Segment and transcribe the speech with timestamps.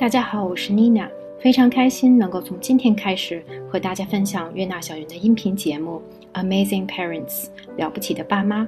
[0.00, 1.06] 大家好，我是妮娜，
[1.38, 6.00] 非常开心能够从今天开始和大家分享悦纳小园的音频节目
[6.42, 7.44] 《Amazing Parents》
[7.76, 8.66] 了不起的爸妈。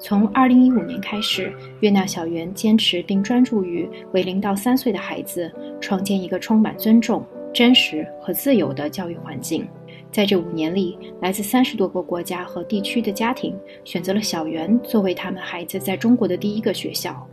[0.00, 5.48] 从2015年开始，悦纳小园坚持并专注于为零到三岁的孩子
[5.80, 7.24] 创建一个充满尊重、
[7.54, 9.68] 真实和自由的教育环境。
[10.10, 17.24] 在这五年里，来自三十多个国家和地区的家庭选择了小园作为他们孩子在中国的第一个学校。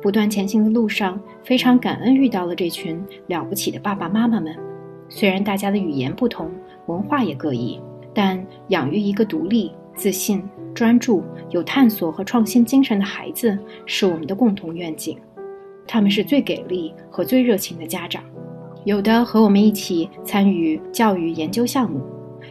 [0.00, 4.56] 不断前行的路上，非常感恩遇到了这群了不起的爸爸妈妈们。
[5.08, 6.50] 虽然大家的语言不同，
[6.86, 7.80] 文化也各异，
[8.14, 10.42] 但养育一个独立、自信、
[10.74, 15.18] 专注、有探索和创新精神的孩子是我们的共同愿景。
[15.86, 18.22] 他们是最给力和最热情的家长，
[18.84, 22.00] 有的和我们一起参与教育研究项目，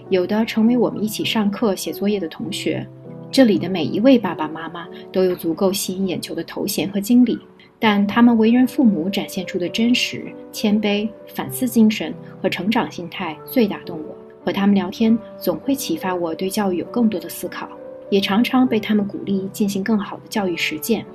[0.09, 2.85] 有的成为我们一起上课写作业的同学。
[3.31, 7.37] 这里的每一位爸爸妈妈都有足够吸引眼球的头衔和经历，
[7.77, 14.15] 但他们为人父母展现出的真实、谦卑、反思精神和成长心态最打动我。
[14.43, 17.67] 和他们聊天总会启发我对教育有更多的思考，
[18.09, 21.05] 也常常被他们鼓励进行更好的教育实践。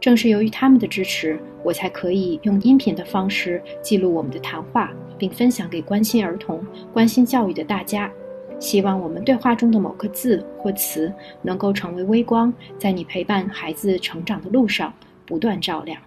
[0.00, 6.60] 正是由于他们的支持，我才可以用音频的方式记录我们的谈话，并分享给关心儿童、
[6.92, 8.10] 关心教育的大家。
[8.58, 11.12] 希望我们对话中的某个字或词
[11.42, 14.92] 能够成为微光，在你陪伴孩子成长的路上
[15.24, 16.00] 不断照亮。